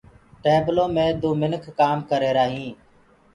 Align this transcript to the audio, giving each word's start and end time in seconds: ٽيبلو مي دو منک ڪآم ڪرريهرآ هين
ٽيبلو 0.43 0.85
مي 0.95 1.05
دو 1.21 1.29
منک 1.41 1.63
ڪآم 1.79 1.97
ڪرريهرآ 2.09 2.45
هين 2.53 2.71